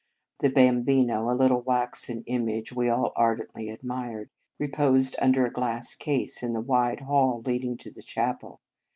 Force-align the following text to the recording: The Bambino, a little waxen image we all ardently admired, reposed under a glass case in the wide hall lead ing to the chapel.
The 0.39 0.49
Bambino, 0.49 1.29
a 1.31 1.37
little 1.37 1.61
waxen 1.61 2.23
image 2.25 2.71
we 2.73 2.89
all 2.89 3.13
ardently 3.15 3.69
admired, 3.69 4.31
reposed 4.57 5.15
under 5.21 5.45
a 5.45 5.51
glass 5.53 5.93
case 5.93 6.41
in 6.41 6.53
the 6.53 6.59
wide 6.61 7.01
hall 7.01 7.43
lead 7.45 7.63
ing 7.65 7.77
to 7.77 7.91
the 7.91 8.01
chapel. 8.01 8.61